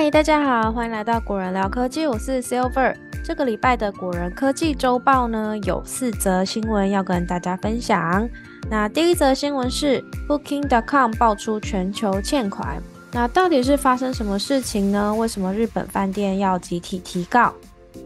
[0.00, 2.94] 嗨，大家好，欢迎来到果仁聊科技，我是 Silver。
[3.24, 8.26] 这个礼拜的果仁科技周报呢，有四则新闻要跟大家分享。
[8.70, 15.12] 那第一则新闻是 Booking.com 爆出全球欠款，那到底是发生什么事情呢？
[15.12, 17.52] 为什么日本饭店要集体提告？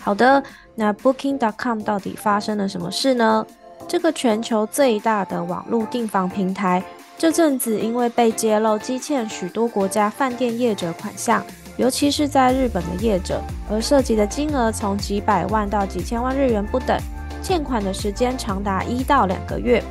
[0.00, 0.42] 好的，
[0.74, 3.46] 那 Booking.com 到底发生了什么事呢？
[3.86, 6.82] 这个全球最大的网络订房平台，
[7.18, 11.44] 这阵子因为被揭露积欠许多国家饭店业者款项，
[11.76, 16.96] 尤其是在日本的业者，而涉及的金额从几百万到几千万日元不等，
[17.42, 19.82] 欠款的时间长达一到两个月。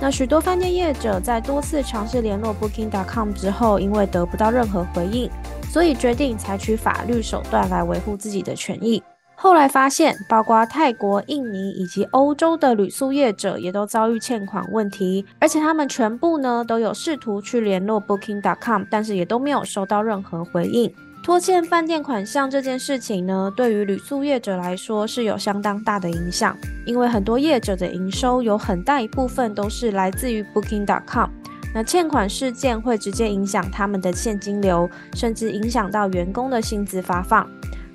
[0.00, 5.28] 那许多饭店业者在多次尝试联络 Booking.com 之后，因为得不到任何回应，
[5.70, 9.02] 所以决定采取法律手段来维护自己的权益。
[9.34, 20.92] 后来发现，包括泰国、印尼以及欧洲的旅宿业者也都遭遇欠款问题，而且他们全部呢都有试图去联络 Booking.com，但是也都没有收到任何回应。
[21.22, 31.30] 拖欠饭店款项这件事情呢，对于旅宿业者来说是有相当大的影响，因为很多业者的营收有很大一部分都是来自于 Booking.com。
[31.74, 37.46] 那欠款事件会直接影响他们的现金流，甚至影响到员工的薪资发放。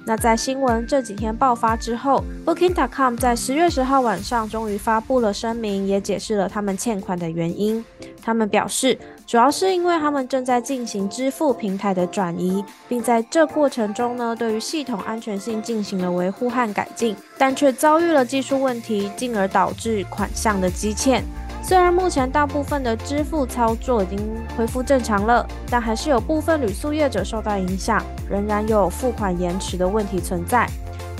[0.06, 7.84] 那在新闻这几天爆发之后，Booking.com 在十月十号晚上终于发布了声明，也解释了他们欠款的原因。
[8.22, 21.24] 他们表示，主要是因为他们正在进行支付平台的转移，并在这过程中呢，对于系统安全性进行了维护和改进，但却遭遇了技术问题，进而导致款项的积欠。
[21.64, 24.20] 虽然目前大部分的支付操作已经
[24.58, 30.70] 恢复正常了，但还是有部分旅宿业者受到影响，仍然有付款延迟的问题存在。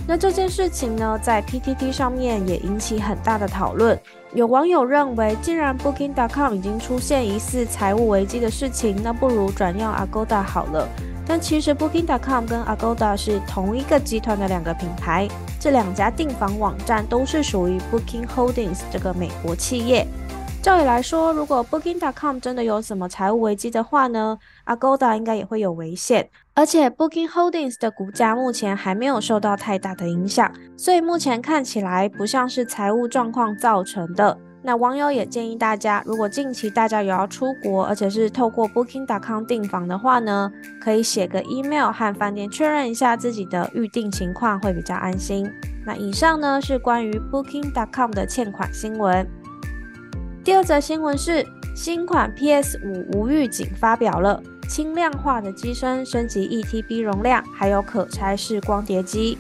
[0.06, 3.98] 那这件事情呢，在 PTT 上面也引起很大的讨论。
[4.34, 10.88] 有网友认为，既然 Booking.com 已经出现疑似财务危机的事情，那不如转用 Agoda 好了。
[11.26, 15.26] 但其实 Booking.com 跟 Agoda 是同一个集团的两个品牌，
[15.58, 20.06] 这两家订房网站都是属于 Booking Holdings 这个美国企业。
[20.64, 26.30] 照理来说，如果 Booking.com 真的有什么财务危机的话呢，Agoda 应该也会有危险。
[26.54, 34.38] 而且 Booking Holdings 的股价目前还没有受到太大的影响，所以目前看起来不像是财务状况造成的。
[34.62, 40.50] 那网友也建议大家，如果近期大家有要出国，而且是透过 Booking.com 订房的话呢，
[40.82, 45.46] 可以写个 email 和饭店确认一下自己的预订情况，会比较安心。
[45.86, 49.28] 那以上呢是关于 Booking.com 的欠款新闻。
[50.44, 59.38] 第二则新闻是，新款 PS 五无预警发表了轻量化的机身，升级 e t b 容量，还有可拆式光碟机。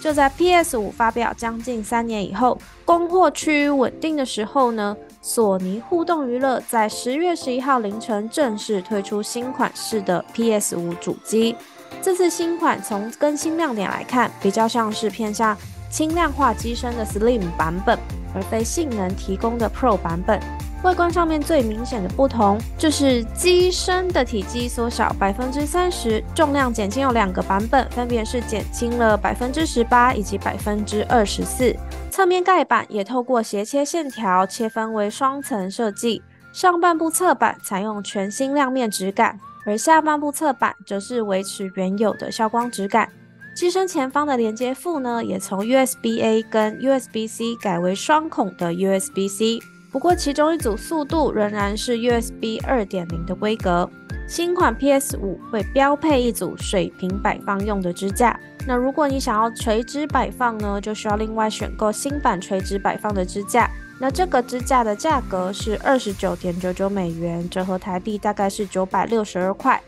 [0.00, 11.54] 就在 PS 五发表将近三年以后，供货趋于稳定的时候呢，索尼互动娱乐在十月十一号凌晨正式推出新款式的 PS 五主机。
[12.00, 15.54] 这次新款从更新亮点来看，比较像是偏向
[15.90, 17.98] 轻量化机身的 Slim 版本。
[18.34, 20.40] 而非性能提供的 Pro 版本，
[20.82, 31.74] 外观上面最明显的不同就是机身的体积缩小百分之三十，重量减轻有两个版本，分别是减轻了百分之十八以及百分之二十四。
[32.10, 43.08] 侧面盖板也透过斜切线条切分为双层设计，上半部侧板采用全新亮面质感，而下半部侧板则是维持原有的消光质感。
[43.54, 49.58] 机身前方的连接副呢，也从 USB A 跟 USB C 改为双孔的 USB C，
[49.92, 53.88] 不过其中一组速度仍然是 USB 二点零的规格。
[54.26, 63.68] 新款 PS 五会标配一组水平摆放用的支架，那如果你想要垂直摆放呢，就需要另外选购新版垂直摆放的支架。
[63.98, 69.82] 那这个支架的价格是二十九点九九美元，折合台币大概是九百六十二块。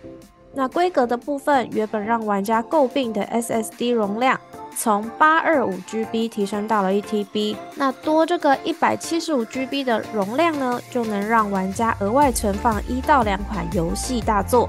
[0.54, 4.39] 那规格的部分，原本让玩家诟病的 SSD 容量，
[4.77, 7.57] 从八二五 GB 提升到了一 TB。
[7.75, 14.69] 那多这个一百七十五 GB 的容量呢，就能让玩家额外存放一到两款游戏大作。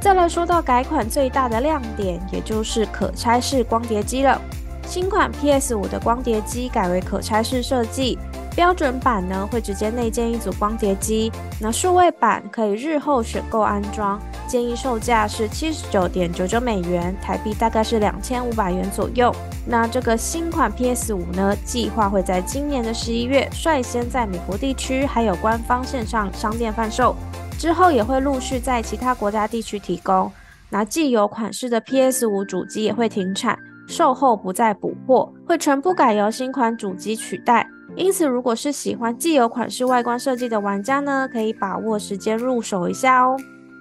[0.00, 4.38] 再来说到改款最大的亮点，也就是可拆式光碟机了。
[4.84, 8.18] 新款 PS 五的光碟机改为可拆式设计。
[8.54, 19.34] 标准版呢会直接内建一组光碟机，那数位版可以日后选购安装，建议售价是七十九点九九美元，台币大概是两千五百元左右。
[19.66, 27.16] 那这个新款 PS 五呢，计划会在今年的十一月率先在美国地区还有官方线上商店贩售。
[27.58, 30.30] 之后也会陆续在其他国家地区提供。
[30.68, 33.56] 那既有款式的 PS 五主机也会停产，
[33.86, 37.64] 售后不再补货，会全部改由新款主机取代。
[37.94, 43.36] 因此，如果是喜欢既有款式外观设计的玩家呢，可以把握时间入手一下哦。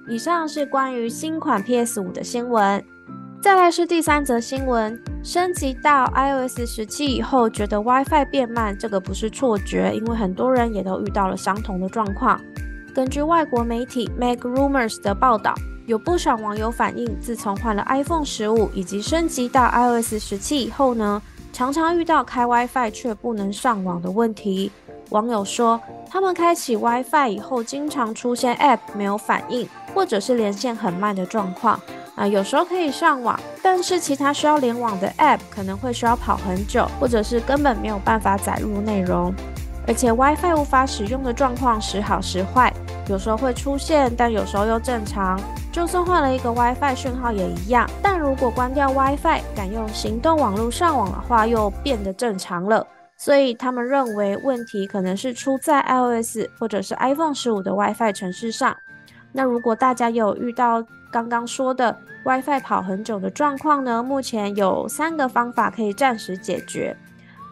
[0.10, 2.84] 以上是关于新款 PS 五的新闻。
[3.42, 12.40] 再来是第三则新闻，升级到 iOS 十七以后，觉得 WiFi 变慢，这个不是错觉，因为很多人也都遇到了相同的状况。
[12.94, 15.56] 根据外国媒体 Make Rumors 的报道，
[15.88, 21.20] 有不少网友反映，自从换了 iPhone 十五以及升级到 iOS 十七以后呢，
[21.54, 24.72] 常常遇到开 WiFi 却不能上网的问题。
[25.10, 31.80] 网友说，他们开启 WiFi 以后，经常出现 App 没有反应，或者是连线很慢的状况。
[32.16, 39.34] 啊，有时候可以上网，但是其他需要联网的 App 可能会需要跑很久，或者是根本没有办法载入内容。
[39.88, 42.72] 而且 WiFi 无法使用的状况时好时坏，
[43.10, 45.40] 有时候会出现，但有时候又正常。
[45.72, 47.90] 就算换了一个 WiFi 讯号也一样。
[48.04, 52.86] 但如果关掉 WiFi，改用行动网络上网的话，又变得正常了。
[53.18, 58.76] 所以他们认为问题可能是出在 iOS 或者是 iPhone 十五的 WiFi 程式上。
[59.32, 61.96] 那如果大家有遇到刚刚说的
[62.26, 64.04] WiFi 跑很久的状况呢？
[64.04, 66.96] 目前有三个方法可以暂时解决。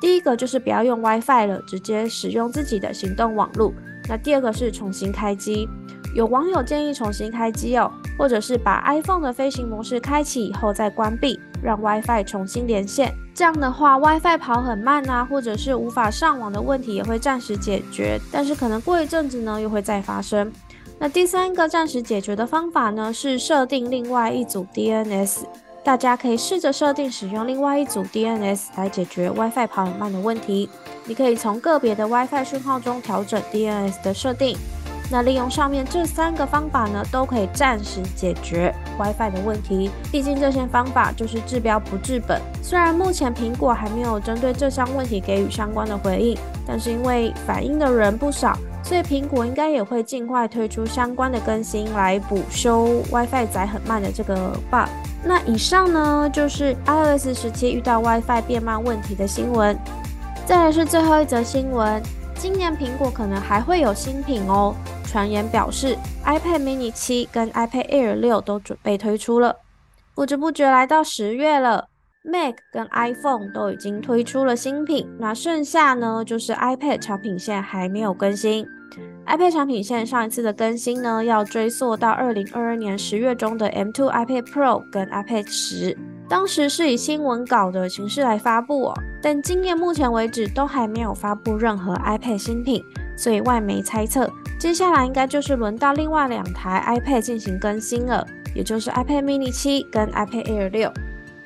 [0.02, 3.74] 第一个就是不要用 WiFi 了，直接使用自己的行动网络。
[4.08, 5.70] 那第二个是重新开机。
[6.16, 13.14] 有网友建议重新开机哦，或者是把 iPhone 的飞行模式开启以后再关闭，让 WiFi 重新连线。
[13.36, 18.20] 这样的话，WiFi 跑很慢啊，或者是无法上网的问题也会暂时解决。
[18.32, 20.52] 但是可能过一阵子呢，又会再发生。
[20.98, 25.44] 那第三个暂时解决的方法呢，是设定另外一组 DNS。
[25.82, 30.70] 大家可以试着设定使用另外一组 DNS 来解决 WiFi 跑很慢的问题。
[31.06, 34.58] 你可以从个别的 WiFi 讯号中调整 DNS 的设定。
[35.12, 39.90] 那利用上面这三个方法呢，都可以暂时解决 WiFi 的问题。
[40.12, 42.40] 毕竟这些方法就是治标不治本。
[42.62, 54.88] 虽然目前苹果还没有针对这项问题给予相关的回应，但是因为反映的人不少，所以苹果应该也会尽快推出相关的更新来补修 WiFi 载很慢的这个 bug。
[55.24, 59.76] 那以上呢就是 iOS 十七遇到 WiFi 变慢问题的新闻。
[60.46, 62.02] 再来是最后一则新闻，
[62.36, 64.76] 今年苹果可能还会有新品哦。
[65.10, 69.56] 传言表示，iPad mini 七跟 iPad Air 六都准备推出了。
[70.14, 71.88] 不知不觉来到十月了
[72.24, 78.68] ，Mac 跟 iPhone 都已经推出了新品，那剩下呢就是 iPad 产品线还没有更新。
[79.26, 85.98] iPad 产品线上一次的更新呢，要追溯到二零二二年十月中的 M2 iPad Pro 跟 iPad 十，
[86.28, 92.84] 当时是以新闻稿的形式来发布哦，但今年目前为止都还没有发布任何 iPad 新品，
[93.20, 94.32] 所以外媒猜测。
[94.58, 98.26] 接下来应该就是轮到另外两台 iPad 进行更新了，
[98.56, 100.90] 也就是 iPad mini 七跟 iPad Air 六。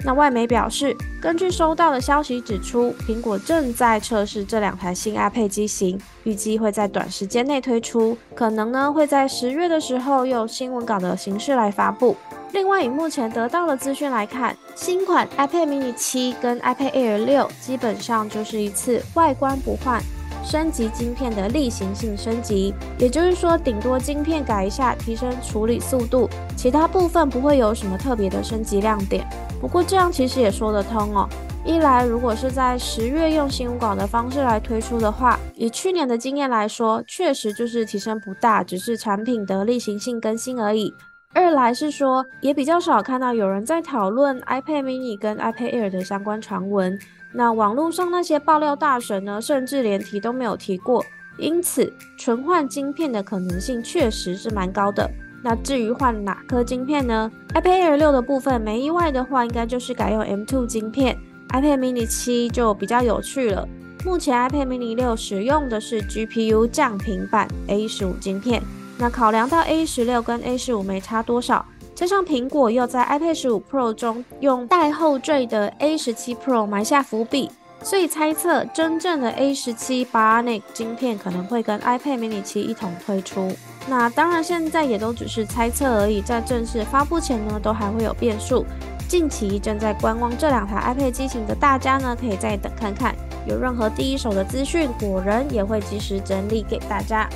[0.05, 12.15] 那外媒表示，根据收到的消息指出，苹果正在测试这两台新 iPad 机型，预计会在短时间内推出，可能呢会在十月的时候用新闻稿的形式来发布。
[12.51, 20.01] 另外，以目前得到的资讯来看，新款 iPad mini 七跟 iPad Air 六基本上就是一次外观不换。
[20.43, 29.25] 升级晶片的例行性升级，也就是说，顶多晶片改一下，提升处理速度，其他部分不会有什么特别的升级亮点。
[29.61, 31.27] 不过这样其实也说得通哦。
[31.65, 40.93] 一来，如果是在十月用新闻稿的方式来推出的话，以去年的经验来说，确实就是提升不大，只是产品的例行性更新而已。
[41.33, 46.99] 二来是说，也比较少看到有人在讨论 iPad mini 跟 iPad Air 的相关传闻。
[47.33, 51.03] 那网络上那些爆料大神呢，甚至连提都没有提过，
[51.37, 55.09] 因此纯换晶片的可能性确实是蛮高的。
[55.43, 61.17] 那至于换哪颗晶片呢？iPad Air 六的部分没意外的话，应该就是改用 M2 晶片。
[61.49, 63.67] iPad mini 七就比较有趣了，
[64.05, 68.61] 目前 iPad mini 六使用的是 GPU 降频版 A 十五晶片。
[68.97, 71.65] 那考量到 A 十六跟 A 十五没差多少。
[71.95, 77.51] 加上苹果又在 iPad 十五 Pro 中用带后缀的 A 十七 Pro 埋下伏笔，
[77.83, 83.51] 所以猜测真正的 A 十七 Bionic 晶片可能会跟 iPad mini 七一同推出。
[83.87, 88.65] 那当然现在也都只是猜测而已，在正式发布前呢，都还会有变数。
[89.07, 93.13] 近期正在观望这两台 iPad 机型的大家呢，可以再等看看，
[93.45, 97.29] 有任何第一手的资讯，果仁也会及时整理给大家。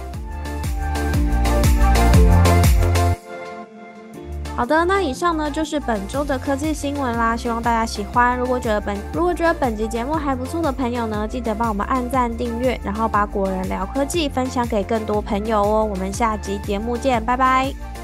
[4.57, 8.35] 好的，那以上呢就是本周的科技新闻啦，希望大家喜欢。
[8.35, 15.85] 如果觉得本如果觉得本集节目还不错的朋友呢，记得帮我们按赞、订阅，然后把果仁聊科技分享给更多朋友哦。
[15.85, 17.96] 我们下集节目见，拜拜。